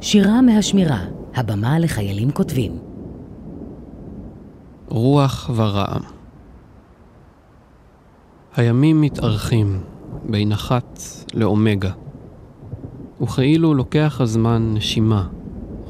שירה 0.00 0.42
מהשמירה, 0.42 1.04
הבמה 1.34 1.78
לחיילים 1.78 2.30
כותבים. 2.30 2.78
רוח 4.88 5.50
ורעם. 5.54 6.02
הימים 8.56 9.00
מתארכים 9.00 9.80
בין 10.24 10.52
אחת 10.52 11.00
לאומגה, 11.34 11.90
וכאילו 13.22 13.74
לוקח 13.74 14.20
הזמן 14.20 14.74
נשימה 14.74 15.28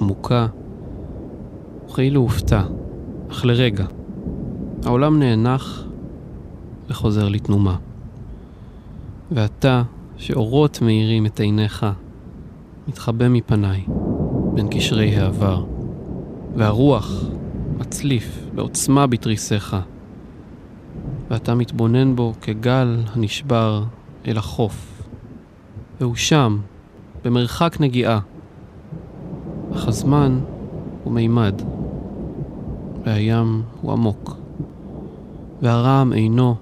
עמוקה, 0.00 0.46
וכאילו 1.86 2.20
הופתע, 2.20 2.62
אך 3.30 3.44
לרגע. 3.44 3.86
העולם 4.84 5.18
נאנח 5.18 5.84
וחוזר 6.88 7.28
לתנומה. 7.28 7.76
ואתה, 9.30 9.82
שאורות 10.16 10.82
מאירים 10.82 11.26
את 11.26 11.40
עיניך, 11.40 11.86
מתחבא 12.88 13.28
מפניי 13.28 13.84
בין 14.58 14.68
קשרי 14.70 15.16
העבר, 15.16 15.64
והרוח 16.56 17.24
מצליף 17.78 18.46
בעוצמה 18.54 19.06
בתריסיך, 19.06 19.76
ואתה 21.30 21.54
מתבונן 21.54 22.16
בו 22.16 22.32
כגל 22.40 23.02
הנשבר 23.12 23.84
אל 24.26 24.38
החוף, 24.38 25.02
והוא 26.00 26.14
שם, 26.14 26.58
במרחק 27.24 27.76
נגיעה, 27.80 28.20
אך 29.74 29.88
הזמן 29.88 30.40
הוא 31.04 31.12
מימד, 31.12 31.62
והים 33.04 33.62
הוא 33.80 33.92
עמוק, 33.92 34.36
והרעם 35.62 36.12
אינו, 36.12 36.54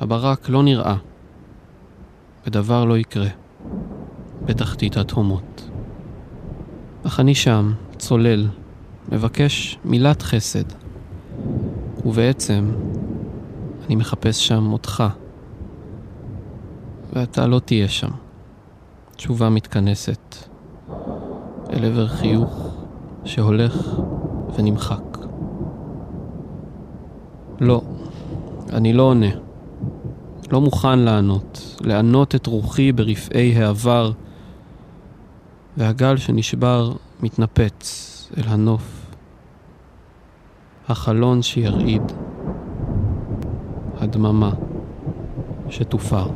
הברק 0.00 0.48
לא 0.48 0.62
נראה, 0.62 0.96
ודבר 2.46 2.84
לא 2.84 2.98
יקרה, 2.98 3.28
בתחתית 4.44 4.96
התהומות. 4.96 5.70
אך 7.06 7.20
אני 7.20 7.34
שם, 7.34 7.72
צולל, 7.98 8.46
מבקש 9.12 9.78
מילת 9.84 10.22
חסד, 10.22 10.64
ובעצם 12.04 12.70
אני 13.86 13.96
מחפש 13.96 14.46
שם 14.46 14.72
אותך, 14.72 15.04
ואתה 17.12 17.46
לא 17.46 17.58
תהיה 17.58 17.88
שם. 17.88 18.08
תשובה 19.16 19.48
מתכנסת 19.48 20.36
אל 21.72 21.84
עבר 21.84 22.08
חיוך 22.08 22.76
שהולך 23.24 24.00
ונמחק. 24.58 25.18
לא, 27.60 27.82
אני 28.72 28.92
לא 28.92 29.02
עונה. 29.02 29.30
לא 30.52 30.60
מוכן 30.60 30.98
לענות, 30.98 31.76
לענות 31.80 32.34
את 32.34 32.46
רוחי 32.46 32.92
ברפאי 32.92 33.56
העבר, 33.56 34.12
והגל 35.76 36.16
שנשבר 36.16 36.92
מתנפץ 37.20 38.12
אל 38.36 38.42
הנוף. 38.46 39.06
החלון 40.88 41.42
שירעיד, 41.42 42.02
הדממה 43.98 44.50
שתופר. 45.70 46.26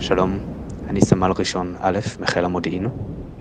שלום, 0.00 0.38
אני 0.88 1.00
סמל 1.00 1.32
ראשון 1.38 1.74
א' 1.80 1.98
מחיל 2.20 2.44
המודיעין. 2.44 2.86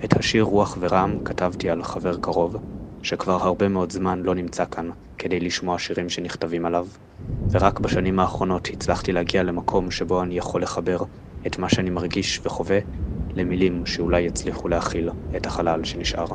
את 0.04 0.18
השיר 0.18 0.44
רוח 0.44 0.78
ורעם 0.80 1.18
כתבתי 1.26 1.70
על 1.70 1.84
חבר 1.84 2.18
קרוב, 2.18 2.56
שכבר 3.02 3.34
הרבה 3.34 3.68
מאוד 3.68 3.92
זמן 3.92 4.22
לא 4.24 4.36
נמצא 4.36 4.66
כאן 4.66 4.90
כדי 5.18 5.40
לשמוע 5.40 5.80
שירים 5.80 6.10
שנכתבים 6.10 6.66
עליו, 6.66 6.88
ורק 7.54 7.80
בשנים 7.80 8.20
האחרונות 8.20 8.68
הצלחתי 8.74 9.12
להגיע 9.12 9.44
למקום 9.44 9.92
שבו 9.92 10.24
אני 10.24 10.38
יכול 10.38 10.62
לחבר 10.62 11.00
את 11.48 11.58
מה 11.60 11.70
שאני 11.70 11.90
מרגיש 11.90 12.46
וחווה 12.46 12.80
למילים 13.36 13.86
שאולי 13.86 14.22
יצליחו 14.22 14.68
להכיל 14.68 15.10
את 15.36 15.46
החלל 15.46 15.84
שנשאר. 15.84 16.26